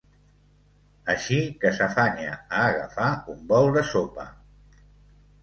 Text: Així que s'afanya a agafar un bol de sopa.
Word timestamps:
Així 1.13 1.37
que 1.63 1.71
s'afanya 1.79 2.31
a 2.39 2.63
agafar 2.71 3.11
un 3.35 3.45
bol 3.53 3.71
de 3.79 3.85
sopa. 3.93 4.27